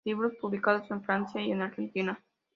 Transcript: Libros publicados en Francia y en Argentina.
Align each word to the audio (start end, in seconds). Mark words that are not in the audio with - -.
Libros 0.03 0.33
publicados 0.41 0.89
en 0.89 1.03
Francia 1.03 1.43
y 1.43 1.51
en 1.51 1.61
Argentina. 1.61 2.19